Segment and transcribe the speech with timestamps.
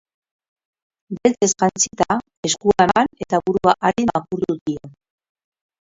[1.17, 2.17] Beltzez jantzita,
[2.51, 4.95] eskua eman eta burua arin makurtu dio.